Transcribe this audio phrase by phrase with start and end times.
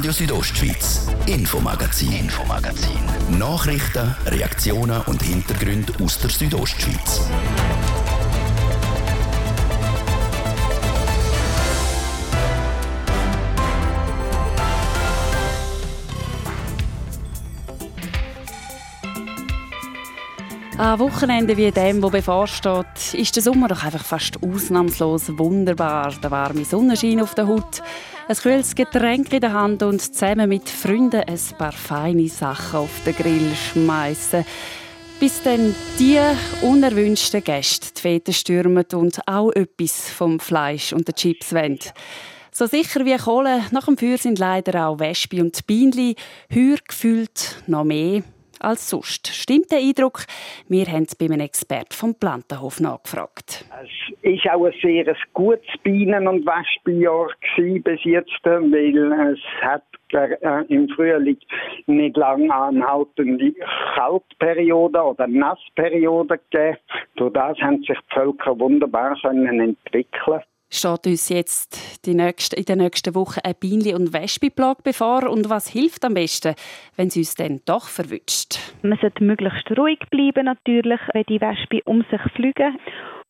[0.00, 3.38] Radio Südostschweiz, Infomagazin, Infomagazin.
[3.38, 7.28] Nachrichten, Reaktionen und Hintergründe aus der Südostschweiz.
[20.78, 26.14] An Wochenende wie dem, wo bevorsteht, ist der Sommer doch einfach fast ausnahmslos wunderbar.
[26.22, 27.82] Der warme Sonnenschein auf der Haut,
[28.30, 33.02] ein kühles Getränk in der Hand und zusammen mit Freunden ein paar feine Sachen auf
[33.04, 34.44] den Grill schmeißen.
[35.18, 36.20] Bis dann die
[36.62, 41.80] unerwünschten Gäste die Fete stürmen und auch etwas vom Fleisch und den Chips wollen.
[42.52, 46.14] So sicher wie Kohle, nach dem Feuer sind leider auch Wespe und Bienenli,
[46.54, 48.22] heuer gefühlt noch mehr
[48.60, 49.28] als sonst.
[49.28, 50.24] Stimmt der Eindruck?
[50.68, 53.64] Wir haben es bei einem Experten vom Plantenhof nachgefragt.
[54.22, 59.82] Es war auch ein sehr gutes Bienen- und Wespenjahr bis jetzt, weil es hat
[60.12, 61.38] äh, im Frühling
[61.86, 63.52] nicht lange anhaltende
[63.94, 66.78] Kaltperiode oder Nassperiode gegeben.
[67.16, 72.78] Durch das haben sich die Völker wunderbar entwickeln steht uns jetzt die nächste, in den
[72.78, 75.28] nächsten Wochen ein Bienenli- und Wespenplage bevor?
[75.28, 76.54] Und was hilft am besten,
[76.96, 78.58] wenn es uns dann doch verwünscht?
[78.82, 82.78] Man sollte möglichst ruhig bleiben, natürlich, wenn die Wespen um sich fliegen.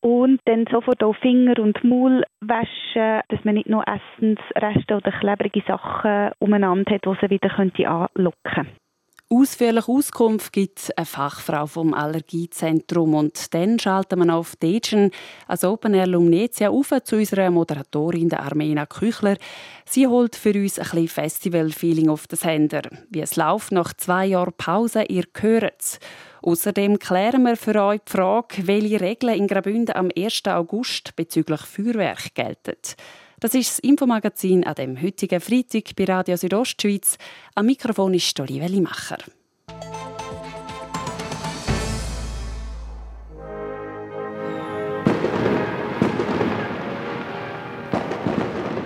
[0.03, 5.63] Und dann sofort auch Finger und Maul waschen, dass man nicht nur Essensreste oder klebrige
[5.67, 8.73] Sachen umeinander hat, die sie wieder anlocken könnte.
[9.33, 15.13] Ausführliche Auskunft gibt eine Fachfrau vom Allergiezentrum und dann schalten wir auf Degen
[15.47, 19.37] als Open Air Lumnezia auf zu unserer Moderatorin der Armena Küchler.
[19.85, 22.83] Sie holt für uns ein bisschen Festival-Feeling auf den Sender.
[23.09, 26.01] Wie es läuft nach zwei Jahren Pause, ihr hört es.
[26.43, 30.43] Außerdem klären wir für euch die Frage, welche Regeln in Graubünden am 1.
[30.47, 32.75] August bezüglich Feuerwerk gelten.
[33.41, 37.17] Das ist das Infomagazin an dem heutigen Freitag bei Radio Südostschweiz.
[37.55, 39.17] Am Mikrofon ist Olivia Limacher.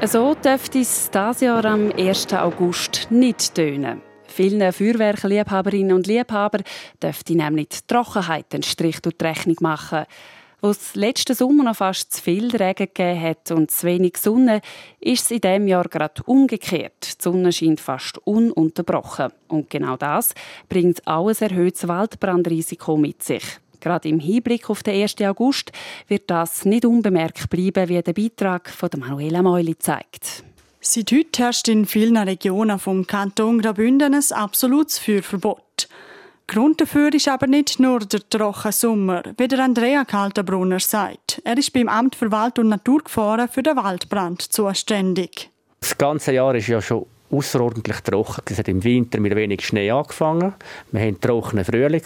[0.06, 2.32] So dürfte es dieses Jahr am 1.
[2.34, 4.02] August nicht tönen.
[4.28, 6.60] Vielen Feuerwerkliebhaberinnen und Liebhaber
[7.02, 10.04] dürfte nämlich die Trockenheit einen Strich durch die Rechnung machen.
[10.64, 14.62] Wo es letzten Sommer noch fast zu viel Regen gegeben hat und zu wenig Sonne,
[14.98, 17.18] ist es in diesem Jahr gerade umgekehrt.
[17.18, 19.30] Die Sonne scheint fast ununterbrochen.
[19.48, 20.32] Und genau das
[20.70, 23.44] bringt auch ein erhöhtes Waldbrandrisiko mit sich.
[23.80, 25.20] Gerade im Hinblick auf den 1.
[25.20, 25.70] August
[26.08, 30.44] wird das nicht unbemerkt bleiben, wie der Beitrag von Manuela Meuli zeigt.
[30.80, 35.88] Seit heute herrscht in vielen Regionen vom Kanton Graubünden ein absolutes Feuerverbot.
[36.46, 41.40] Grund dafür ist aber nicht nur der trockene Sommer, wie der Andrea Kaltenbrunner sagt.
[41.44, 45.50] Er ist beim Amt für Wald- und Naturgefahren für den Waldbrand zuständig.
[45.80, 48.42] Das ganze Jahr ist ja schon außerordentlich trocken.
[48.50, 50.54] Es hat im Winter mit wenig Schnee angefangen.
[50.92, 52.02] Wir hatten trockenen Frühling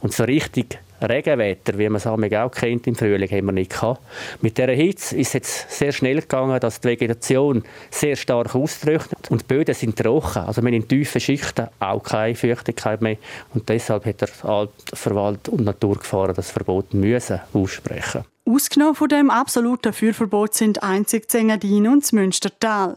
[0.00, 4.00] und so richtig Regenwetter, wie man es auch kennt im Frühling, haben wir nicht gehabt.
[4.40, 9.30] Mit dieser Hitze ist es jetzt sehr schnell gegangen, dass die Vegetation sehr stark austrocknet
[9.30, 10.42] und die Böden sind trocken.
[10.42, 13.16] Also wir haben in tiefen Schichten auch keine Feuchtigkeit mehr
[13.54, 18.24] und deshalb hat der Altverwalt und Naturgefahren das Verbot müssen aussprechen.
[18.44, 22.96] Ausgenommen von dem absoluten Feuerverbot sind einzig Zengadin und das Münstertal.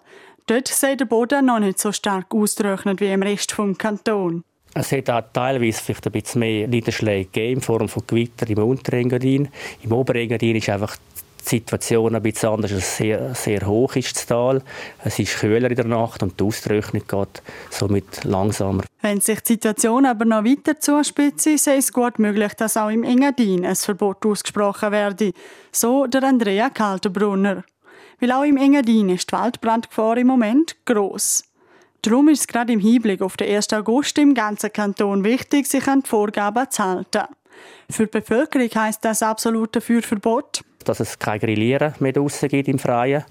[0.51, 4.44] Dort sei der Boden noch nicht so stark austrocknet wie im Rest des Kantons.
[4.73, 8.57] Es hat auch teilweise vielleicht ein bisschen mehr Niederschläge gegeben, in Form von Gewitter im
[8.57, 9.47] Unterengadin.
[9.81, 10.97] Im Oberengadin ist einfach
[11.39, 12.72] die Situation ein bisschen anders.
[12.72, 14.62] Es sehr, sehr hoch ist das Tal.
[15.06, 18.83] Es ist kühler in der Nacht und die Austrocknung geht somit langsamer.
[19.01, 23.06] Wenn sich die Situation aber noch weiter zuspitzt, sei es gut möglich, dass auch im
[23.06, 25.31] Engadin ein Verbot ausgesprochen werde.
[25.72, 27.63] So der Andrea Kaltenbrunner.
[28.22, 31.44] Weil auch im Engadin ist die Waldbrandgefahr im Moment gross.
[32.04, 33.74] Darum ist es gerade im Hinblick auf den 1.
[33.74, 37.24] August im ganzen Kanton wichtig, sich an die Vorgaben zu halten.
[37.90, 40.62] Für die Bevölkerung heisst das absolute Feuerverbot.
[40.86, 43.26] Dass es kein Grillieren mehr draussen gibt im Freien,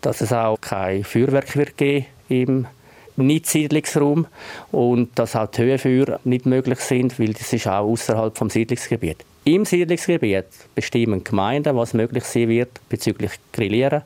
[0.00, 2.66] dass es auch kein Feuerwerk wird geben im
[3.16, 4.26] Nicht-Siedlungsraum
[4.72, 9.18] und dass auch die Höhenfeuer nicht möglich sind, weil das ist auch außerhalb vom Siedlungsgebiet.
[9.44, 14.02] Im Siedlungsgebiet bestimmen Gemeinden, was möglich sein wird bezüglich Grillieren,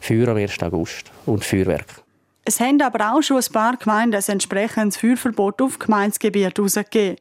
[0.00, 0.60] Feuer am 1.
[0.62, 2.02] August und Feuerwerk.
[2.44, 7.18] Es haben aber auch schon ein paar Gemeinden ein entsprechendes Feuerverbot auf Gemeindegebiet herausgegeben.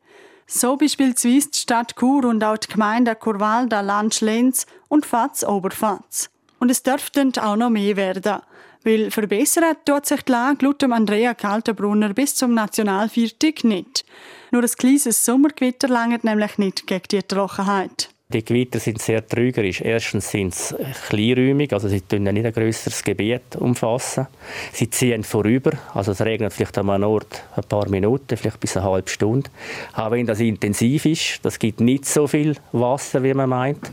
[0.48, 6.30] So beispielsweise die Stadt Chur und auch die Gemeinden Kurwalda, Landschlenz und Fatz Oberfatz.
[6.60, 8.42] Und es dürften auch noch mehr werden.
[8.84, 14.06] Weil verbessern tut sich die Lage laut Andrea Kaltenbrunner bis zum Nationalviertag nicht.
[14.52, 18.13] Nur ein kleines Sommergewitter langt nämlich nicht gegen die Trockenheit.
[18.34, 19.82] Die Gewitter sind sehr trügerisch.
[19.82, 20.76] Erstens sind sie
[21.08, 24.26] kleinräumig, also sie tun nicht ein grösseres Gebiet umfassen.
[24.72, 28.76] Sie ziehen vorüber, also es regnet vielleicht an einem Ort ein paar Minuten, vielleicht bis
[28.76, 29.52] eine halbe Stunde.
[29.96, 33.92] Auch wenn das intensiv ist, das gibt nicht so viel Wasser, wie man meint.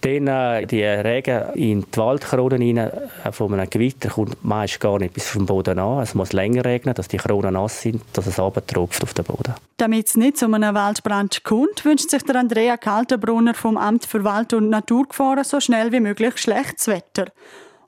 [0.00, 4.98] Dann äh, die Regen in die Waldkronen rein, äh, von einem Gewitter kommt meist gar
[4.98, 6.02] nicht bis zum Boden an.
[6.02, 9.54] Es muss länger regnen, dass die Kronen nass sind, dass es abtropft auf den Boden.
[9.76, 14.24] Damit es nicht zu einem Waldbrand kommt, wünscht sich der Andrea Kaltenbrunner vom Amt für
[14.24, 17.26] Wald- und Naturgefahren so schnell wie möglich schlechtes Wetter.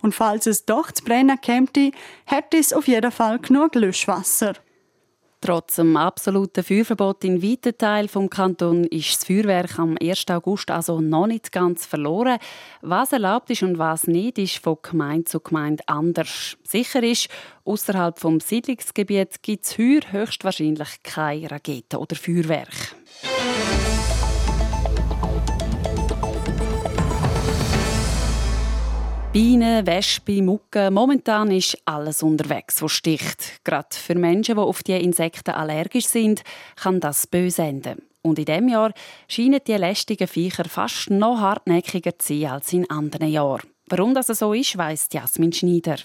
[0.03, 1.93] Und falls es doch zu brennen käme,
[2.27, 4.55] hätte es auf jeden Fall genug Löschwasser.
[5.45, 10.25] Trotz dem absoluten Feuerverbot in weiten Teilen des Kantons ist das Feuerwerk am 1.
[10.31, 12.39] August also noch nicht ganz verloren.
[12.81, 16.57] Was erlaubt ist und was nicht, ist von Gemeinde zu Gemeinde anders.
[16.65, 17.29] Sicher ist,
[17.67, 22.97] außerhalb vom Siedlungsgebiet gibt es heuer höchstwahrscheinlich keine Raketen oder Feuerwerk.
[29.35, 30.95] Bienen, Wespen, Mucken.
[30.95, 33.65] Momentan ist alles unterwegs, was sticht.
[33.65, 36.45] Gerade für Menschen, die auf die Insekten allergisch sind,
[36.77, 38.01] kann das böse enden.
[38.23, 38.93] Und in diesem Jahr
[39.27, 43.67] scheinen die lästigen Viecher fast noch hartnäckiger zu sein als in anderen Jahren.
[43.89, 45.97] Warum das so ist, weiss Jasmin Schneider.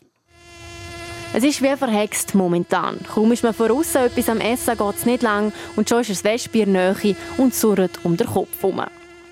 [1.31, 2.97] Es ist wie verhext momentan.
[3.13, 6.09] Kaum ist man von außen etwas am Essen, geht es nicht lang und schon ist
[6.09, 8.81] es Wespe in und surrt um den Kopf herum.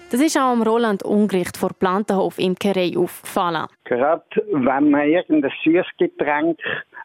[0.10, 3.68] Das ist auch am Roland Ungericht vor Plantenhof Imkerei aufgefallen.
[3.84, 4.24] Gerade
[4.54, 6.58] wenn man irgendein Süßgetränk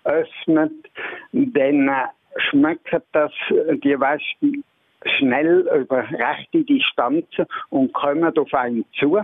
[0.04, 0.72] öffnet,
[1.32, 2.06] dann äh,
[2.48, 3.32] schmeckt das
[3.82, 4.62] die Wespen
[5.04, 9.18] schnell über rechte Distanzen und kommen auf einen zu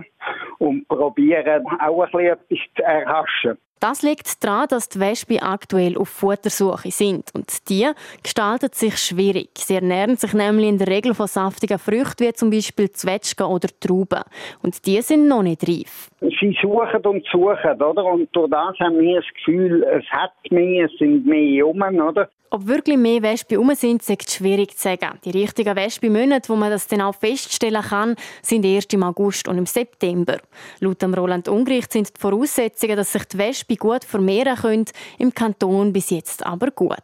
[0.59, 3.57] und probieren auch ein bisschen etwas zu erhaschen.
[3.79, 7.31] Das liegt daran, dass die Wespen aktuell auf Futtersuche sind.
[7.33, 7.87] Und die
[8.21, 9.51] gestaltet sich schwierig.
[9.55, 13.69] Sie ernähren sich nämlich in der Regel von saftigen Früchten, wie zum Beispiel Zwetschgen oder
[13.79, 14.23] Trauben.
[14.61, 16.09] Und die sind noch nicht reif.
[16.19, 18.03] Sie suchen und suchen, oder?
[18.03, 22.29] Und durch das haben wir das Gefühl, es hat mehr, es sind mehr um, oder?
[22.51, 25.19] Ob wirklich mehr Wespen um sind, ist schwierig zu sagen.
[25.23, 29.59] Die richtigen Wespenmonate, wo man das dann auch feststellen kann, sind erst im August und
[29.59, 30.39] im September.
[30.79, 34.85] Laut dem Roland Ungericht sind die Voraussetzungen, dass sich die Wespen gut vermehren können,
[35.19, 36.97] im Kanton bis jetzt aber gut.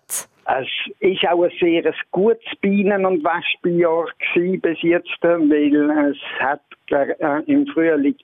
[0.47, 0.67] Es
[0.99, 6.61] ist auch ein sehr gutes Bienen- und Wespenjahr bis jetzt, weil es hat
[6.91, 8.15] äh, im Frühling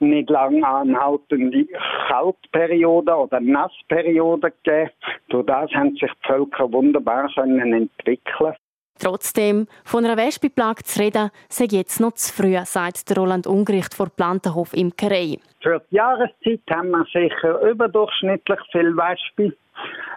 [0.00, 1.66] nicht lang anhaltende
[2.08, 4.90] Kaltperiode oder Nassperiode gegeben.
[5.30, 8.54] Durch das haben sich die Völker wunderbar entwickeln.
[9.00, 13.94] Trotzdem, von einer Wespenplage zu reden, sei jetzt noch zu früh, sagt der Roland Ungericht
[13.94, 15.38] vor Plantenhof Imkerei.
[15.62, 19.56] Für die Jahreszeit haben wir sicher überdurchschnittlich viel Wespen.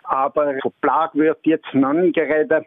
[0.04, 2.66] Aber von Plage wird jetzt noch nicht reden.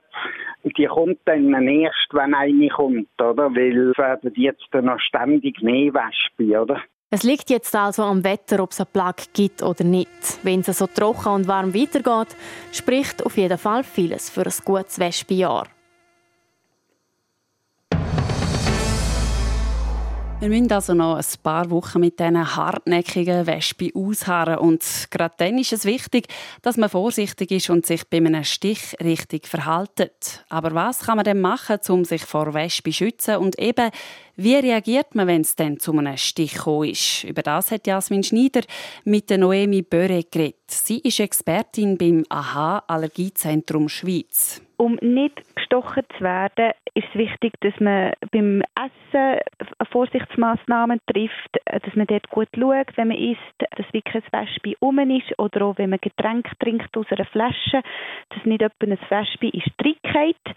[0.64, 3.54] Die kommt dann erst, wenn eine kommt, oder?
[3.54, 6.80] Weil es werden jetzt noch ständig mehr Wespen, oder?
[7.10, 10.08] Es liegt jetzt also am Wetter, ob es eine Plage gibt oder nicht.
[10.42, 12.34] Wenn es so trocken und warm weitergeht,
[12.72, 15.66] spricht auf jeden Fall vieles für ein gutes Wespenjahr.
[20.38, 24.58] Wir müssen also noch ein paar Wochen mit diesen hartnäckigen Wespen ausharren.
[24.58, 26.28] Und gerade dann ist es wichtig,
[26.60, 30.44] dass man vorsichtig ist und sich bei einem Stich richtig verhaltet.
[30.50, 33.36] Aber was kann man denn machen, um sich vor Wespen zu schützen?
[33.36, 33.90] Und eben,
[34.36, 37.24] wie reagiert man, wenn es dann zu einem Stich ist?
[37.24, 38.60] Über das hat Jasmin Schneider
[39.04, 40.70] mit der Noemi Böre geredet.
[40.70, 44.60] Sie ist Expertin beim AHA Allergiezentrum Schweiz.
[44.78, 49.40] Um nicht gestochen zu werden, ist es wichtig, dass man beim Essen
[49.90, 54.98] Vorsichtsmaßnahmen trifft, dass man dort gut schaut, wenn man isst, dass wirklich ein Wespe um
[54.98, 57.82] ist oder auch wenn man Getränk trinkt aus einer Flasche,
[58.30, 60.56] dass nicht jemand ein Wespe in Strick geht.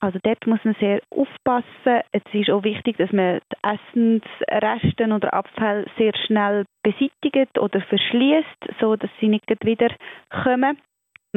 [0.00, 2.02] Also dort muss man sehr aufpassen.
[2.12, 8.78] Es ist auch wichtig, dass man die Essensreste oder Abfälle sehr schnell beseitigt oder verschließt,
[8.80, 9.88] so dass sie nicht wieder
[10.42, 10.78] kommen.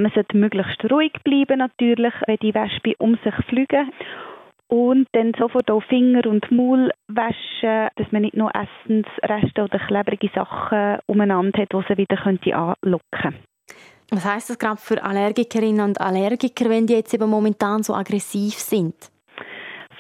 [0.02, 3.92] Man sollte möglichst ruhig bleiben natürlich, wenn die Wespen um sich fliegen.
[4.68, 10.30] Und dann sofort auch Finger und Maul waschen, dass man nicht nur Essensreste oder klebrige
[10.34, 13.40] Sachen umeinander hat, die sie wieder anlocken könnte.
[14.12, 18.54] Was heißt das gerade für Allergikerinnen und Allergiker, wenn die jetzt eben momentan so aggressiv
[18.54, 18.96] sind?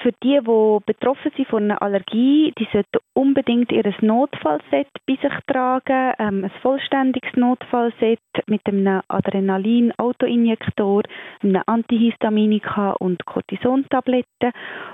[0.01, 5.33] Für die, die betroffen sind von einer Allergie, die sollten unbedingt ihr Notfallset bei sich
[5.45, 6.13] tragen.
[6.19, 11.03] Ähm, ein vollständiges Notfallset mit einem Adrenalin-Autoinjektor,
[11.43, 14.53] einem Antihistaminika und Cortisontabletten.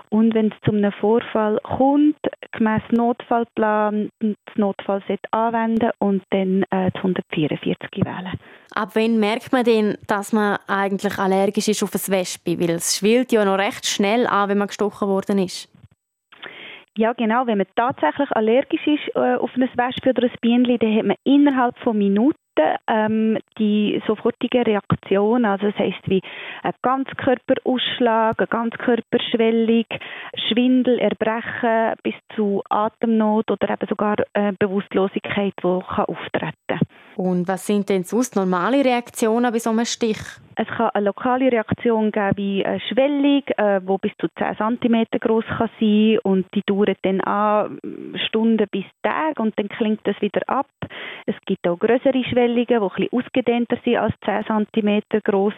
[0.09, 2.17] Und wenn es zu einem Vorfall kommt,
[2.51, 8.39] gemäß Notfallplan das Notfallset anwenden und dann äh, 144 wählen.
[8.73, 12.59] Ab wann merkt man denn, dass man eigentlich allergisch ist auf ein Wespe?
[12.59, 15.69] Weil es schwillt ja noch recht schnell an, wenn man gestochen worden ist.
[16.97, 17.45] Ja, genau.
[17.45, 21.17] Wenn man tatsächlich allergisch ist äh, auf ein Wespe oder ein Bienenli, dann hat man
[21.25, 22.35] innerhalb von Minuten
[22.87, 26.21] ähm, die sofortige Reaktion, also das heisst wie
[26.63, 29.85] ein Ganzkörperausschlag, eine Ganzkörperschwellung,
[30.47, 36.79] Schwindel, Erbrechen bis zu Atemnot oder eben sogar äh, Bewusstlosigkeit, die kann auftreten kann.
[37.17, 40.19] Und was sind denn sonst normale Reaktionen bei so einem Stich?
[40.57, 45.05] Es kann eine lokale Reaktion geben wie eine Schwellung, äh, die bis zu 10 cm
[45.19, 47.79] groß kann sein und die dauert dann an
[48.27, 50.67] Stunden bis Tage und dann klingt das wieder ab.
[51.25, 55.53] Es gibt auch größere Schwellungen, die bisschen ausgedehnter sind als 10 cm groß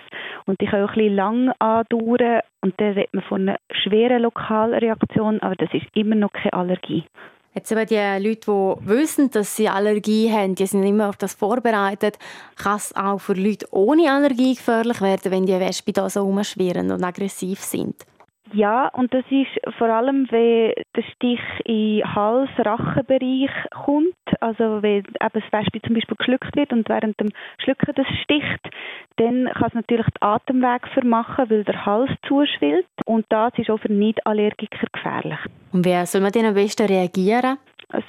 [0.46, 5.40] und die können auch bisschen lang andauern und dann redet man von einer schweren Lokalreaktion,
[5.42, 7.04] aber das ist immer noch keine Allergie.
[7.58, 11.34] Jetzt aber die Leute, die wissen, dass sie Allergie haben, die sind immer auf das
[11.34, 12.20] vorbereitet.
[12.56, 16.92] Kann es auch für Leute ohne Allergie gefährlich werden, wenn die Wespen da so rumschwirren
[16.92, 17.96] und aggressiv sind?
[18.54, 25.08] Ja, und das ist vor allem, wenn der Stich in Hals-Rachenbereich kommt, also wenn eben
[25.18, 28.70] das Wespe zum Beispiel geschluckt wird und während dem Schlucken das sticht,
[29.18, 33.80] dann kann es natürlich den Atemweg vermachen, weil der Hals zuschwillt und das ist auch
[33.80, 35.40] für Nicht-Allergiker gefährlich.
[35.72, 37.58] Und wie soll man denn am besten reagieren?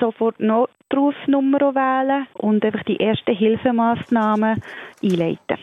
[0.01, 4.63] Sofort Notrufnummer wählen und einfach die ersten Hilfemaßnahmen
[5.03, 5.59] einleiten.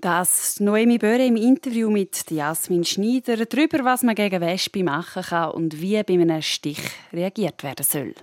[0.00, 5.50] Das Noemi Böhre im Interview mit Jasmin Schneider darüber, was man gegen Wespe machen kann
[5.50, 6.80] und wie bei einem Stich
[7.12, 8.14] reagiert werden soll.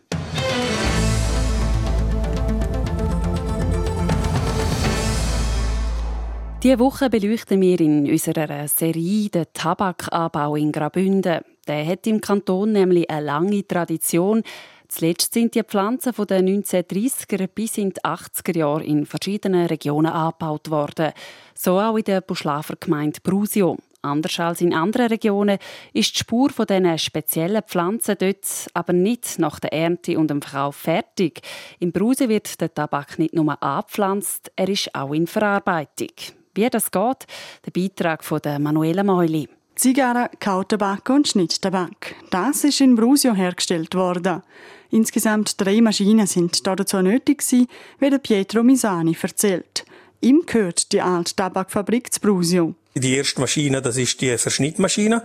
[6.64, 11.42] Diese Woche beleuchten wir in unserer Serie den Tabakanbau in Graubünden.
[11.68, 14.42] Der hat im Kanton nämlich eine lange Tradition.
[14.88, 20.12] Zuletzt sind die Pflanzen von den 1930er bis in die 80er Jahre in verschiedenen Regionen
[20.12, 21.12] angebaut worden.
[21.54, 23.78] So auch in der Buschlafer Gemeinde Brusio.
[24.02, 25.60] Anders als in anderen Regionen
[25.94, 30.42] ist die Spur von diesen speziellen Pflanzen dort aber nicht nach der Ernte und dem
[30.42, 31.42] Verkauf fertig.
[31.80, 36.10] Im Bruse wird der Tabak nicht nur angepflanzt, er ist auch in Verarbeitung.
[36.58, 37.28] Wie das geht,
[37.66, 39.48] der Beitrag von Manuela Meuli.
[39.76, 42.16] Zigarre, Kautabak und Schnitttabak.
[42.32, 44.42] Das ist in Brusio hergestellt worden.
[44.90, 47.68] Insgesamt drei Maschinen sind dazu nötig gewesen,
[48.00, 49.86] wie Pietro Misani erzählt.
[50.20, 52.74] Ihm gehört die alte Tabakfabrik zu Brusio.
[53.00, 55.24] Die erste Maschine, das ist die Verschnittmaschine.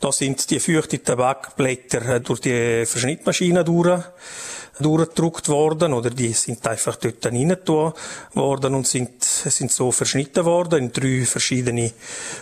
[0.00, 4.02] Da sind die feuchten Tabakblätter durch die Verschnittmaschine durch,
[4.78, 7.92] durchgedruckt worden, oder die sind einfach dort reingetan
[8.34, 11.92] worden und sind, sind so verschnitten worden in drei verschiedene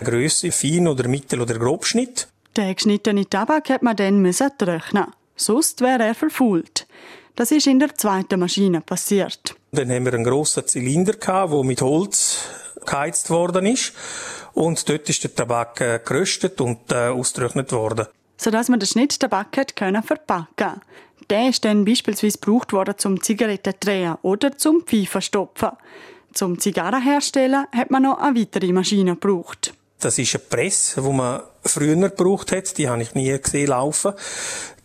[0.04, 2.28] Grössen, Fein- oder Mittel- oder Grobschnitt.
[2.56, 5.06] Den geschnittenen Tabak hat man dann trocknen
[5.37, 6.87] Sonst wäre er verfault.
[7.35, 9.54] Das ist in der zweiten Maschine passiert.
[9.73, 12.38] Dann haben wir einen grossen Zylinder gehabt, der mit Holz
[12.87, 13.93] geheizt worden ist.
[14.55, 18.07] Und dort ist der Tabak äh, geröstet und äh, ausgetrocknet worden.
[18.38, 20.81] Sodass man den Schnitttabak hat können verpacken
[21.28, 25.71] Der ist dann beispielsweise gebraucht worden zum Zigaretten drehen oder zum Pfeifen stopfen.
[26.33, 29.73] Zum Zigarren herstellen hat man noch eine weitere Maschine gebraucht.
[30.00, 32.76] Das ist eine Presse, die man früher gebraucht hat.
[32.76, 34.12] Die habe ich nie gesehen laufen.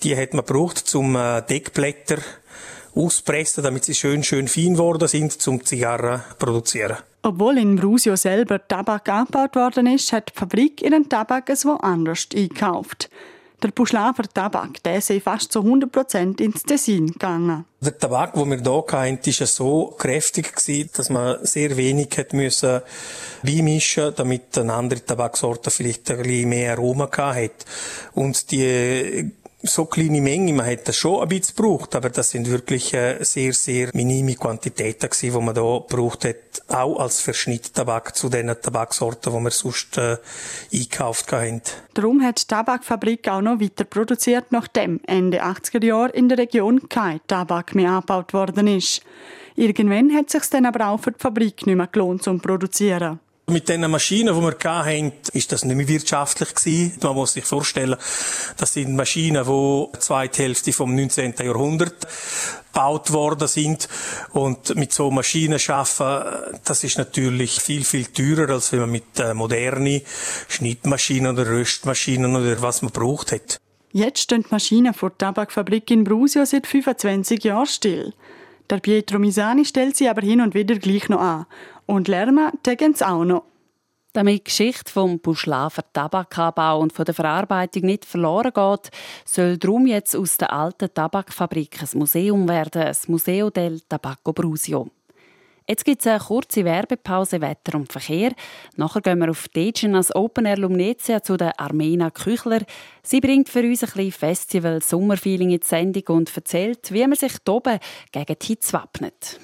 [0.03, 2.19] Die hat man gebraucht, zum äh, Deckblätter
[2.95, 6.97] auspressen, damit sie schön, schön fein geworden sind, zum Zigarren produzieren.
[7.23, 12.27] Obwohl in Brusio selber Tabak angebaut worden ist, hat die Fabrik ihren Tabak es woanders
[12.35, 13.09] eingekauft.
[13.61, 17.65] Der Buschlafer Tabak, der sei fast zu 100% ins Tessin gegangen.
[17.79, 20.51] Der Tabak, den wir hier hatten, war so kräftig,
[20.93, 22.29] dass man sehr wenig hat
[23.43, 27.51] beimischen damit eine andere Tabaksorte vielleicht ein bisschen mehr Aroma hatte.
[28.15, 29.31] Und die
[29.63, 33.23] so kleine Menge, man hätte das schon ein bisschen gebraucht, aber das sind wirklich äh,
[33.23, 36.35] sehr, sehr minime Quantitäten gewesen, die man da gebraucht hat,
[36.67, 40.17] auch als Verschnitttabak zu den Tabaksorten, die wir sonst äh,
[40.73, 41.61] eingekauft haben.
[41.93, 46.89] Darum hat die Tabakfabrik auch noch weiter produziert, nachdem Ende 80er Jahre in der Region
[46.89, 49.01] kein Tabak mehr angebaut worden ist.
[49.55, 53.19] Irgendwann hat es sich dann aber auch für die Fabrik nicht mehr gelohnt, zum produzieren.
[53.51, 56.97] Mit den Maschinen, die wir hatten, ist das nicht mehr wirtschaftlich gewesen.
[57.03, 57.97] Man muss sich vorstellen,
[58.55, 61.33] das sind Maschinen, die zweite Hälfte vom 19.
[61.43, 62.07] Jahrhundert
[62.71, 63.89] gebaut worden sind.
[64.31, 66.21] Und mit so Maschinen schaffen,
[66.63, 70.01] das ist natürlich viel, viel teurer, als wenn man mit äh, modernen
[70.47, 73.59] Schnittmaschinen oder Röstmaschinen oder was man braucht hat.
[73.91, 78.13] Jetzt stehen die Maschinen vor der Tabakfabrik in Brusio seit 25 Jahren still.
[78.69, 81.45] Der Pietro Misani stellt sie aber hin und wieder gleich noch an.
[81.91, 83.43] Und lernen tägen sie auch noch.
[84.13, 88.91] Damit die Geschichte vom Buschlafer Tabakanbau und von der Verarbeitung nicht verloren geht,
[89.25, 94.89] soll darum jetzt aus der alten Tabakfabrik ein Museum werden, das Museo del Tabacco Brusio.
[95.67, 98.31] Jetzt gibt es eine kurze Werbepause Wetter und Verkehr.
[98.77, 102.61] Nachher gehen wir auf Degen als Open Air Lumnezia zu der Armena Küchler.
[103.03, 107.17] Sie bringt für uns ein bisschen Festival Sommerfeeling in die Sendung und erzählt, wie man
[107.17, 107.79] sich hier oben
[108.13, 109.41] gegen die Hitze wappnet.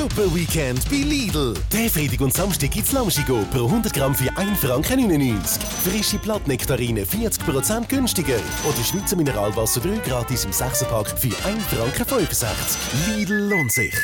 [0.00, 1.52] Super Weekend bei Lidl.
[1.70, 5.62] Der Freitag und Samstag gibt's Lamschigo pro 100 Gramm für 1 Franken 99.
[5.62, 8.38] Frische Blattnektarine 40% günstiger.
[8.66, 12.78] Oder Schweizer Mineralwasser 3 gratis im 6-Pack für 1 Franken 65.
[13.08, 13.94] Lidl lohnt sich.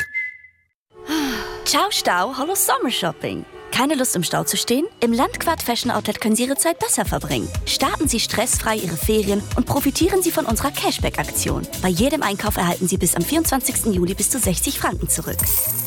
[1.65, 3.56] Ciao Stau, hallo Sommershopping.
[3.71, 4.85] Keine Lust im Stau zu stehen?
[5.01, 7.47] Im Landquart Fashion Outlet können Sie Ihre Zeit besser verbringen.
[7.65, 11.67] Starten Sie stressfrei Ihre Ferien und profitieren Sie von unserer Cashback-Aktion.
[11.81, 13.93] Bei jedem Einkauf erhalten Sie bis am 24.
[13.93, 15.37] Juli bis zu 60 Franken zurück.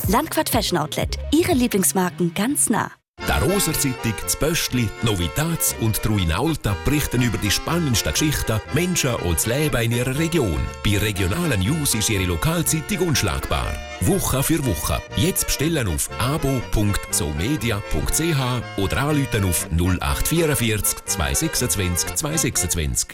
[0.09, 1.19] Landquart Fashion Outlet.
[1.33, 3.00] Ihre Lieblingsmarken ganz nah.
[3.41, 9.15] Die Roser Zeitung, das Böstli, Novitats und Truin Alta berichten über die spannendsten Geschichten, Menschen
[9.15, 10.61] und das Leben in ihrer Region.
[10.85, 13.73] Bei regionalen News ist ihre Lokalzeitung unschlagbar.
[14.03, 15.01] Woche für Woche.
[15.17, 23.09] Jetzt bestellen auf abo.somedia.ch oder anrufen auf 0844 226 226.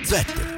[0.00, 0.57] Das Wetter.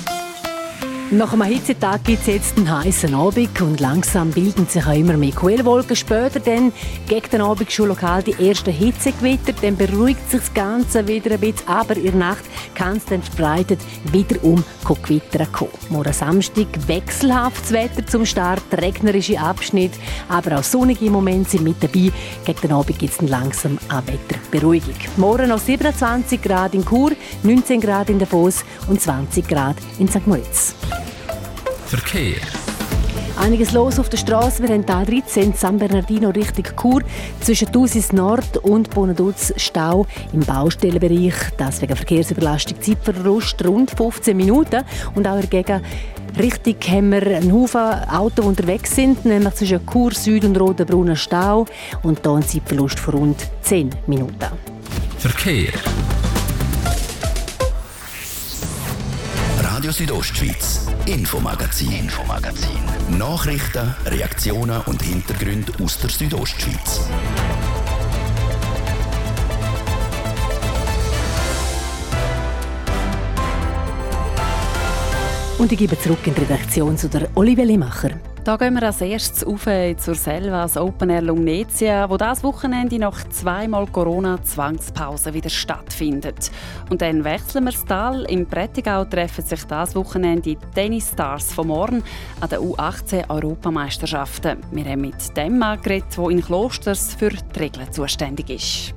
[1.11, 5.17] nach einem Hitzetag gibt es jetzt einen heißen Abend und langsam bilden sich auch immer
[5.17, 5.95] mehr Quellwolken.
[5.95, 6.71] Später dann
[7.07, 11.39] gegen den Abend schon lokal die ersten Hitzegewitter, dann beruhigt sich das Ganze wieder ein
[11.39, 12.43] bisschen, aber in der Nacht
[12.75, 13.79] kann es dann verbreitet
[14.11, 14.63] wieder um
[15.03, 15.71] Gewitter kommen.
[15.89, 19.91] Morgen Samstag wechselhaftes Wetter zum Start, regnerische Abschnitt,
[20.29, 22.11] aber auch sonnige Momente sind mit dabei.
[22.45, 24.95] Gegen den Abend gibt es langsam eine Wetterberuhigung.
[25.17, 27.11] Morgen noch 27 Grad in Chur,
[27.43, 30.25] 19 Grad in Davos und 20 Grad in St.
[30.25, 30.73] Moritz.
[31.91, 32.39] Verkehr.
[33.35, 34.63] Einiges los auf der Straße.
[34.63, 37.03] Wir haben da 13 San Bernardino Richtung Chur.
[37.41, 41.33] Zwischen Thusis Nord und Bonaduz Stau im Baustellenbereich.
[41.57, 42.81] Das wegen Verkehrsüberlastung.
[42.81, 44.85] Zeitverlust rund 15 Minuten.
[45.15, 45.81] Und auch dagegen
[46.39, 51.17] Richtig haben wir einen Haufen Autos, die unterwegs sind, nämlich zwischen Chur Süd und Rotenbrunner
[51.17, 51.65] Stau.
[52.03, 54.47] Und hier ein Zeitverlust von rund 10 Minuten.
[55.17, 55.73] Verkehr.
[59.81, 63.17] Radio Südostschweiz, Infomagazin, Infomagazin.
[63.17, 67.01] Nachrichten, Reaktionen und Hintergründe aus der Südostschweiz.
[75.57, 78.11] Und ich gebe zurück in die Redaktion zu der Olive Limacher.
[78.43, 83.23] Da gehen wir als erstes auf zur Selvas Open Air Lumnezia, wo das Wochenende nach
[83.29, 86.49] zweimal Corona-Zwangspause wieder stattfindet.
[86.89, 88.23] Und dann wechseln wir das Tal.
[88.23, 92.03] Im Prättigau treffen sich das Wochenende die Tennis-Stars von morgen
[92.39, 94.57] an den U18-Europameisterschaften.
[94.71, 98.95] Wir haben mit dem Mann geredet, der in Klosters für die Regeln zuständig ist.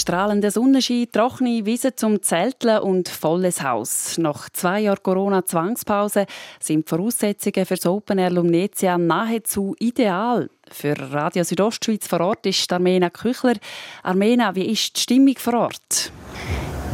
[0.00, 4.16] Strahlender Sonnenschein, trockene Wiese zum Zelteln und volles Haus.
[4.16, 6.24] Nach zwei Jahren Corona-Zwangspause
[6.58, 10.48] sind die Voraussetzungen für das Open Air Lumnezia nahezu ideal.
[10.70, 13.56] Für Radio Südostschweiz vor Ort ist Armena Küchler.
[14.02, 16.10] Armena, wie ist die Stimmung vor Ort?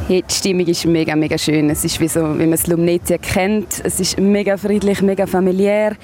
[0.09, 1.71] Hey, die Stimmung ist mega, mega schön.
[1.71, 3.85] Es ist wie so, wie man das Lumnezia kennt.
[3.85, 5.97] Es ist mega friedlich, mega familiär.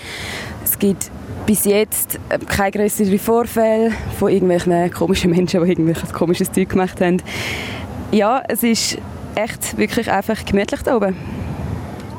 [0.82, 1.12] Gibt
[1.46, 7.00] bis jetzt äh, keine größeren Vorfälle von irgendwelchen komischen Menschen, die irgendwelches komisches Zeug gemacht
[7.00, 7.22] haben.
[8.10, 8.98] Ja, es ist
[9.36, 11.14] echt wirklich einfach gemütlich da oben.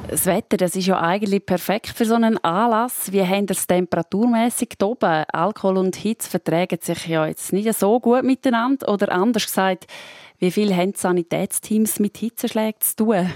[0.07, 3.11] Das Wetter, das ist ja eigentlich perfekt für so einen Anlass.
[3.11, 5.25] Wie haben das temperaturmäßig oben?
[5.33, 8.87] Alkohol und Hitze vertragen sich ja jetzt nicht so gut miteinander.
[8.87, 9.87] Oder anders gesagt,
[10.39, 13.29] wie viel haben Sanitätsteams mit Hitzeschlägen zu tun?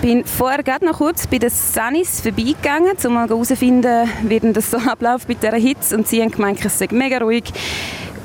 [0.00, 4.76] Bin vorher gerade noch kurz bei den Sanis vorbeigegangen, um herauszufinden, wie denn das so
[4.86, 5.96] abläuft mit dieser Hitze.
[5.96, 7.44] Und sie haben gemeint, es sei mega ruhig.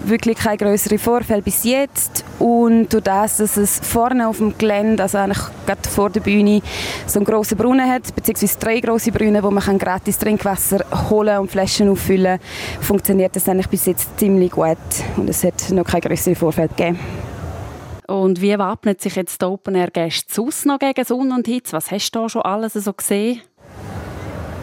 [0.06, 2.26] Wirklich keine größeren Vorfälle bis jetzt.
[2.38, 6.62] Und durch das, dass es vorne auf dem Gelände, also eigentlich gerade vor der Bühne,
[7.08, 11.52] so einen grossen Brunnen hat, beziehungsweise drei grosse Brunnen, wo man gratis Trinkwasser holen und
[11.52, 14.78] Flaschen auffüllen kann, funktioniert das eigentlich bis jetzt ziemlich gut.
[15.16, 17.00] Und es hat noch keine größeren Vorfälle gegeben.
[18.08, 21.74] Und wie wappnet sich jetzt die Open Air Gäste noch gegen Sonne und Hitze?
[21.74, 23.42] Was hast du da schon alles so gesehen?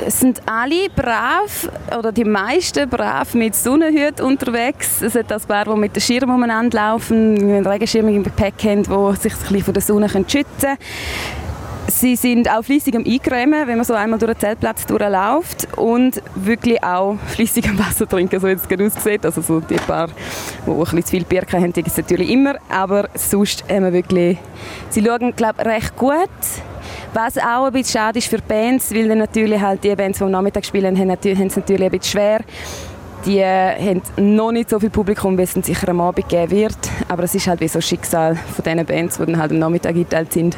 [0.05, 5.03] Es sind alle brav, oder die meisten brav mit Sonnenhut unterwegs.
[5.03, 8.83] Es sind ein paar, die mit den Schirm umeinander laufen, einen Regenschirm im Gepäck haben,
[8.83, 10.79] die sich ein bisschen von der Sonne schützen können.
[11.91, 16.23] Sie sind auch fließig am Eingrämen, wenn man so einmal durch den Zeltplatz durchläuft und
[16.37, 19.27] wirklich auch fließig am Wasser trinken, so jetzt gerade aussieht.
[19.27, 20.07] Also so die paar,
[20.67, 23.85] die ein bisschen zu viel Bier haben, die gibt es natürlich immer, aber sonst haben
[23.85, 24.39] wir wirklich,
[24.89, 26.29] sie schauen, glaube ich, recht gut.
[27.13, 30.25] Was auch ein bisschen schade ist für Bands, weil dann natürlich halt die Bands, die
[30.25, 32.41] am Nachmittag spielen, haben, es natürlich ein bisschen schwer.
[33.27, 36.79] Die haben noch nicht so viel Publikum, wie es sicher am Abend geben wird.
[37.09, 39.59] Aber es ist halt wie so ein Schicksal von diesen Bands, die dann halt am
[39.59, 40.57] Nachmittag geteilt sind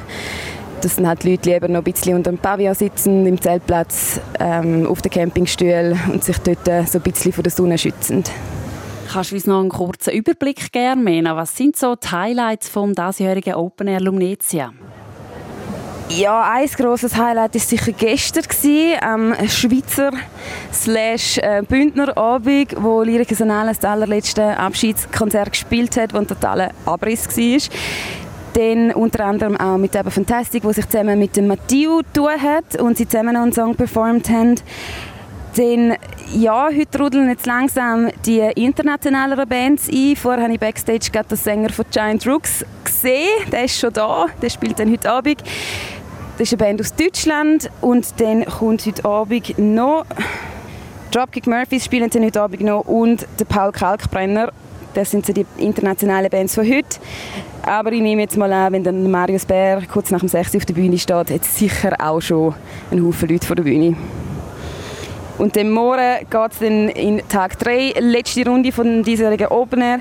[0.84, 4.20] dass dann halt die Leute lieber noch ein bisschen unter dem Pavillon sitzen, im Zeltplatz,
[4.38, 8.24] ähm, auf den Campingstühlen und sich dort äh, so ein bisschen von der Sonne schützen.
[9.12, 11.36] Kannst du uns noch einen kurzen Überblick geben, Mena?
[11.36, 14.72] Was sind so die Highlights vom diesjährigen Open Air Lumnezia?
[16.08, 18.44] Ja, ein grosses Highlight war sicher gestern,
[19.00, 20.10] am Schweizer
[20.72, 26.70] slash äh, Bündner Abend, wo Lyrica Sanales das allerletzte Abschiedskonzert gespielt hat, das ein totaler
[26.84, 27.76] Abriss war.
[28.54, 32.80] Dann unter anderem auch mit eben Fantastic, wo sich zusammen mit dem Matthieu tun hat
[32.80, 34.56] und sie zusammen einen Song performt haben.
[35.56, 35.96] Dann,
[36.34, 40.16] ja, heute rudeln jetzt langsam die internationalen Bands ein.
[40.16, 43.28] Vorher habe ich Backstage gerade den Sänger von Giant Rooks gesehen.
[43.50, 44.26] Der ist schon da.
[44.40, 45.42] Der spielt dann heute Abend.
[46.38, 47.70] Das ist eine Band aus Deutschland.
[47.82, 50.06] Und dann kommt heute Abend noch
[51.12, 54.50] Dropkick Murphys spielen dann heute Abend noch und der Paul Kalkbrenner.
[54.94, 56.98] Das sind so die internationalen Bands von heute.
[57.62, 60.64] Aber ich nehme jetzt mal an, wenn dann Marius Bär kurz nach dem 6 auf
[60.64, 62.54] der Bühne steht, hat sicher auch schon
[62.90, 63.96] einen Haufen Leute vor der Bühne.
[65.38, 70.00] Und dann morgen geht es dann in Tag 3, letzte Runde von diesjährigen Opener.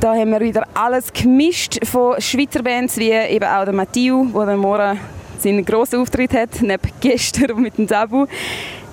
[0.00, 4.56] Da haben wir wieder alles gemischt von Schweizer Bands, wie eben auch der Matthieu, der
[4.56, 4.98] morgen
[5.38, 8.26] seinen grossen Auftritt hat, neben gestern mit dem Tabu.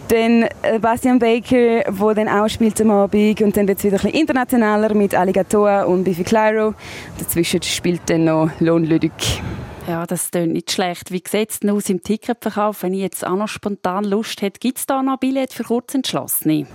[0.07, 3.41] Dann äh, Bastian Baker, der dann auch spielt am Abend.
[3.41, 6.73] Und dann wird es wieder ein bisschen internationaler mit Alligator und Biffy Clyro.
[7.19, 9.41] Dazwischen spielt dann noch Lone Ludwig.
[9.87, 11.11] Ja, das klingt nicht schlecht.
[11.11, 12.83] Wie sieht es aus im Ticketverkauf?
[12.83, 16.67] Wenn ich jetzt auch noch spontan Lust hätte, gibt es da noch Billett für Kurzentschlossene?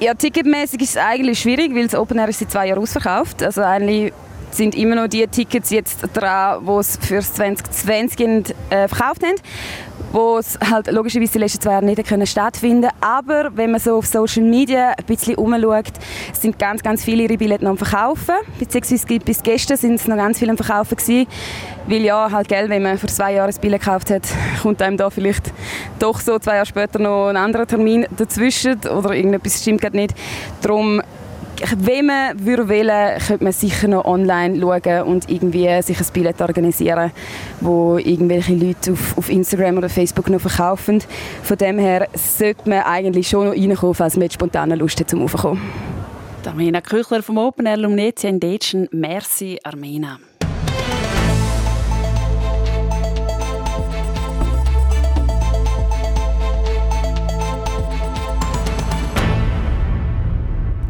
[0.00, 3.42] Ja, ticketmäßig ist es eigentlich schwierig, weil das Open Air ist seit zwei Jahren ausverkauft.
[3.42, 4.12] Also eigentlich
[4.50, 9.36] sind immer noch die Tickets jetzt dran, die es für 2020 äh, verkauft haben
[10.12, 13.96] wo es halt logischerweise die letzten zwei Jahre nicht können stattfinden Aber wenn man so
[13.96, 15.92] auf Social Media ein bisschen umschaut,
[16.32, 18.34] sind ganz, ganz viele ihre Billette noch am Verkaufen.
[18.58, 21.26] Beziehungsweise bis gestern sind es noch ganz viele am Verkaufen gewesen.
[21.86, 24.22] Weil ja, halt, gell, wenn man vor zwei Jahren ein Billett gekauft hat,
[24.62, 25.52] kommt einem da vielleicht
[25.98, 30.14] doch so zwei Jahre später noch ein anderer Termin dazwischen oder irgendetwas stimmt gerade nicht.
[30.60, 31.02] Darum
[31.76, 36.40] wenn man würde wählen, könnte man sicher noch online schauen und irgendwie sich ein Billett
[36.40, 37.12] organisieren,
[37.60, 41.02] wo irgendwelche Leute auf, auf Instagram oder Facebook noch verkaufen.
[41.42, 45.10] Von dem her sollte man eigentlich schon noch reinkommen, falls man jetzt spontan Lust hat,
[45.10, 45.60] zum Raufkommen.
[46.46, 48.88] Armena Küchler vom Open Air Lumnezia in Dätschen.
[48.90, 50.18] Merci, Armena.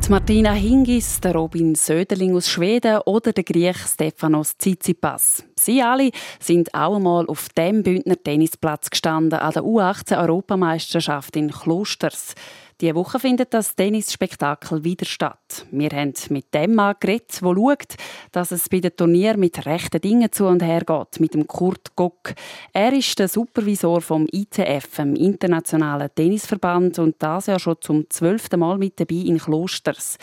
[0.09, 5.45] Martina Hingis, der Robin Söderling aus Schweden oder der Griech Stefanos Tsitsipas.
[5.57, 6.11] Sie alle
[6.41, 12.35] sind auch einmal auf dem Bündner Tennisplatz gestanden an der U18-Europameisterschaft in Klosters.
[12.83, 15.67] Diese Woche findet das Tennisspektakel wieder statt.
[15.71, 17.95] Wir haben mit dem Mann geredet, der schaut,
[18.33, 21.95] dass es bei den Turnier mit rechten Dingen zu und her geht, mit dem Kurt
[21.95, 22.35] Gock.
[22.73, 28.59] Er ist der Supervisor vom ITF, dem Internationalen Tennisverband, und das ja schon zum zwölften
[28.59, 30.19] Mal mit dabei in Klosters.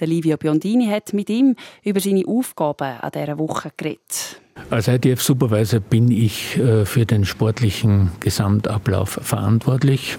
[0.00, 1.54] Der Livio Biondini hat mit ihm
[1.84, 4.40] über seine Aufgaben an dieser Woche geredet.
[4.70, 10.18] Als ITF-Supervisor bin ich äh, für den sportlichen Gesamtablauf verantwortlich.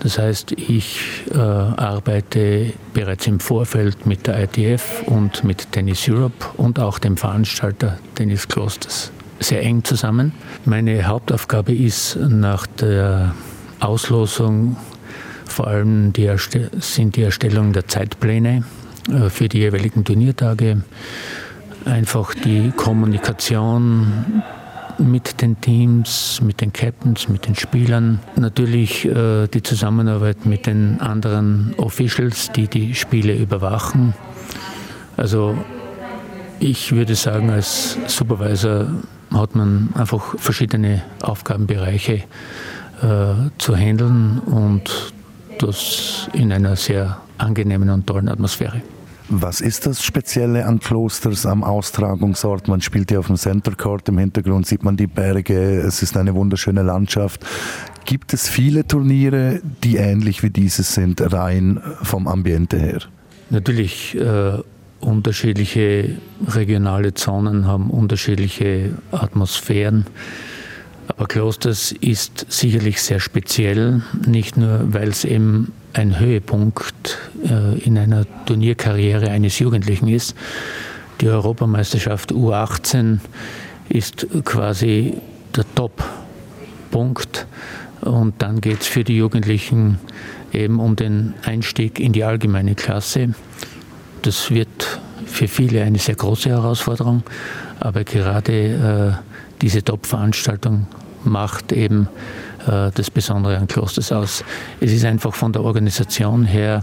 [0.00, 1.00] Das heißt, ich
[1.32, 7.16] äh, arbeite bereits im Vorfeld mit der ITF und mit Tennis Europe und auch dem
[7.16, 9.10] Veranstalter Tennis Klosters
[9.40, 10.32] sehr eng zusammen.
[10.64, 13.34] Meine Hauptaufgabe ist nach der
[13.80, 14.76] Auslosung
[15.46, 16.30] vor allem die
[16.80, 18.64] sind die Erstellung der Zeitpläne
[19.28, 20.82] für die jeweiligen Turniertage
[21.84, 24.42] einfach die Kommunikation
[24.98, 28.20] mit den Teams, mit den Captains, mit den Spielern.
[28.36, 34.14] Natürlich äh, die Zusammenarbeit mit den anderen Officials, die die Spiele überwachen.
[35.16, 35.56] Also
[36.60, 38.86] ich würde sagen, als Supervisor
[39.32, 42.22] hat man einfach verschiedene Aufgabenbereiche
[43.02, 45.12] äh, zu handeln und
[45.58, 48.82] das in einer sehr angenehmen und tollen Atmosphäre.
[49.28, 52.68] Was ist das Spezielle an Klosters am Austragungsort?
[52.68, 56.16] Man spielt ja auf dem Center Court, im Hintergrund sieht man die Berge, es ist
[56.16, 57.44] eine wunderschöne Landschaft.
[58.04, 63.00] Gibt es viele Turniere, die ähnlich wie dieses sind, rein vom Ambiente her?
[63.48, 64.58] Natürlich, äh,
[65.00, 70.06] unterschiedliche regionale Zonen haben unterschiedliche Atmosphären.
[71.08, 77.96] Aber Klosters ist sicherlich sehr speziell, nicht nur, weil es eben ein Höhepunkt äh, in
[77.96, 80.36] einer Turnierkarriere eines Jugendlichen ist.
[81.20, 83.20] Die Europameisterschaft U18
[83.88, 85.14] ist quasi
[85.54, 87.46] der Top-Punkt.
[88.00, 89.98] Und dann geht es für die Jugendlichen
[90.52, 93.34] eben um den Einstieg in die allgemeine Klasse.
[94.22, 97.22] Das wird für viele eine sehr große Herausforderung,
[97.80, 99.24] aber gerade äh,
[99.62, 100.86] diese Top-Veranstaltung
[101.24, 102.08] macht eben
[102.66, 104.44] das Besondere an Klosters aus.
[104.80, 106.82] Es ist einfach von der Organisation her,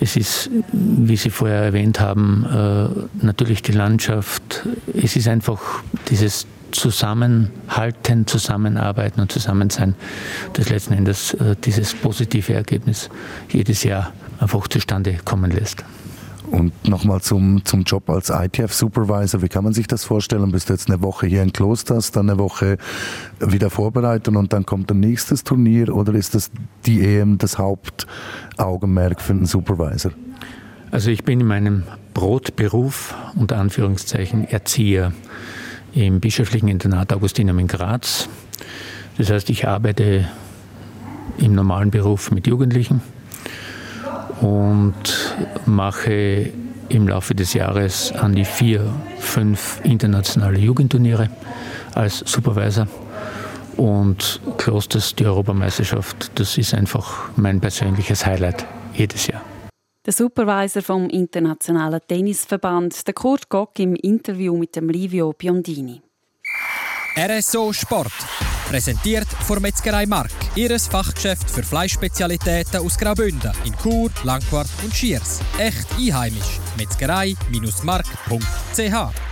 [0.00, 4.66] es ist, wie Sie vorher erwähnt haben, äh, natürlich die Landschaft.
[4.94, 5.60] Es ist einfach
[6.10, 9.94] dieses Zusammenhalten, Zusammenarbeiten und Zusammensein,
[10.52, 13.08] das letzten Endes äh, dieses positive Ergebnis
[13.50, 15.84] jedes Jahr einfach zustande kommen lässt.
[16.50, 19.42] Und nochmal zum, zum Job als ITF-Supervisor.
[19.42, 20.50] Wie kann man sich das vorstellen?
[20.52, 22.78] Bist du jetzt eine Woche hier in Klosters, dann eine Woche
[23.40, 25.94] wieder vorbereiten und dann kommt ein nächstes Turnier?
[25.94, 26.50] Oder ist das
[26.86, 30.12] die EM das Hauptaugenmerk für den Supervisor?
[30.92, 31.82] Also ich bin in meinem
[32.14, 35.12] Brotberuf, unter Anführungszeichen, Erzieher
[35.92, 38.28] im bischöflichen Internat Augustinum in Graz.
[39.18, 40.28] Das heißt, ich arbeite
[41.38, 43.00] im normalen Beruf mit Jugendlichen
[44.40, 46.52] und mache
[46.88, 51.30] im Laufe des Jahres an die vier, fünf internationale Jugendturniere
[51.94, 52.86] als Supervisor.
[53.76, 59.42] Und Klosters, die Europameisterschaft, das ist einfach mein persönliches Highlight jedes Jahr.
[60.06, 66.00] Der Supervisor vom Internationalen Tennisverband, der Kurt Gock, im Interview mit dem Livio Biondini.
[67.18, 68.12] RSO Sport.
[68.68, 70.32] Präsentiert von Metzgerei Mark.
[70.56, 75.40] Ihres Fachgeschäft für Fleischspezialitäten aus Graubünden in Chur, Langquart und Schiers.
[75.58, 76.58] Echt einheimisch.
[76.76, 79.26] Metzgerei-mark.ch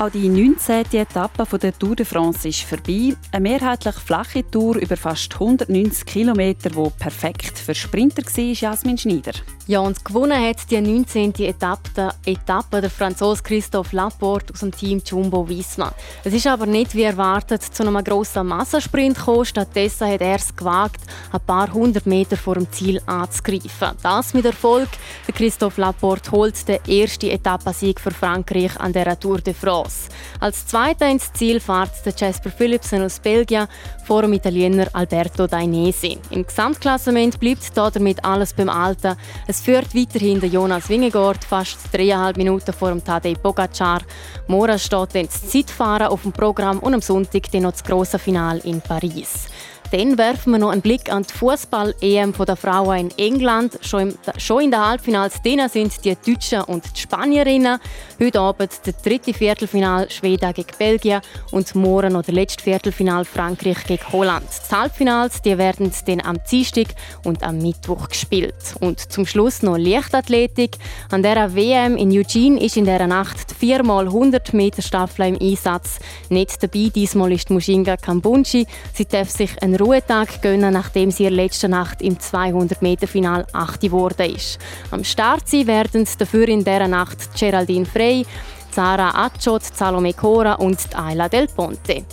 [0.00, 0.86] auch die 19.
[0.92, 3.14] Etappe der Tour de France ist vorbei.
[3.32, 9.32] Eine mehrheitlich flache Tour über fast 190 Kilometer, die perfekt für Sprinter war, Jasmin Schneider.
[9.70, 11.32] Ja, und gewonnen hat die 19.
[11.44, 15.92] Etappe, Etappe der Franzose Christophe Laporte aus dem Team Jumbo Visma.
[16.24, 19.44] Es ist aber nicht wie erwartet zu einem grossen Massensprint gekommen.
[19.44, 23.96] Stattdessen hat er es gewagt, ein paar hundert Meter vor dem Ziel anzugreifen.
[24.02, 24.88] Das mit Erfolg.
[25.28, 30.08] Der Christophe Laporte holt den ersten Etappensieg für Frankreich an der Tour de France.
[30.40, 33.68] Als Zweiter ins Ziel fährt der Jasper Philipsen aus Belgien
[34.04, 36.18] vor dem Italiener Alberto Dainesi.
[36.30, 39.14] Im Gesamtklassement bleibt damit alles beim Alten.
[39.46, 44.00] Es führt weiterhin der Jonas Wingegord fast dreieinhalb Minuten vor dem Tadej Pogacar.
[44.46, 48.18] Mora steht dann das Zeitfahren auf dem Programm und am Sonntag dann noch das grosse
[48.18, 49.48] Finale in Paris.
[49.90, 53.76] Dann werfen wir noch einen Blick an die Fußball-EM der Frauen in England.
[53.82, 57.80] Schon, im, schon in den Halbfinals sind die Deutschen und die Spanierinnen.
[58.20, 63.82] Heute Abend der dritte Viertelfinal Schweden gegen Belgien und morgen noch der letzte Viertelfinal Frankreich
[63.84, 64.44] gegen Holland.
[64.70, 66.86] Die Halbfinals die werden dann am Dienstag
[67.24, 68.76] und am Mittwoch gespielt.
[68.78, 70.76] Und zum Schluss noch Leichtathletik.
[71.10, 75.98] An der WM in Eugene ist in dieser Nacht die 4x100 Meter Staffel im Einsatz.
[76.28, 78.66] Nicht dabei diesmal ist Mushinga Kambunji.
[78.94, 83.80] Sie darf sich einen Ruhetag gönnen, nachdem sie letzten Nacht im 200-Meter-Final 8.
[83.80, 84.58] geworden ist.
[84.90, 88.26] Am Start sein werden dafür in dieser Nacht Geraldine Frey,
[88.70, 92.04] Zara Acciot, Salome Cora und Ayla Del Ponte.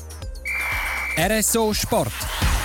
[1.17, 2.13] RSO Sport.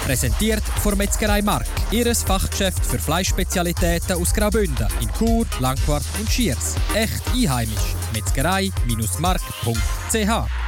[0.05, 1.67] Präsentiert von Metzgerei Mark.
[1.91, 6.75] Ihres Fachgeschäft für Fleischspezialitäten aus Graubünden in Chur, Langquart und Schiers.
[6.95, 7.95] Echt einheimisch.
[8.13, 10.62] Metzgerei-mark.ch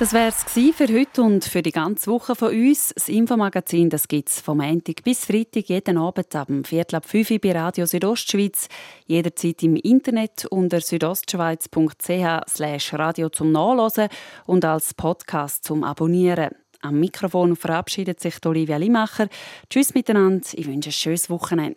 [0.00, 2.94] das wäre es für heute und für die ganze Woche von uns.
[2.94, 7.38] Das Infomagazin gibt es vom Montag bis Freitag jeden Abend ab Viertel ab 5 Uhr
[7.38, 8.68] bei Radio Südostschweiz.
[9.06, 14.08] Jederzeit im Internet unter südostschweiz.ch radio zum Nachlesen
[14.46, 16.54] und als Podcast zum Abonnieren.
[16.80, 19.28] Am Mikrofon verabschiedet sich Olivia Limacher.
[19.68, 21.76] Tschüss miteinander, ich wünsche ein schönes Wochenende.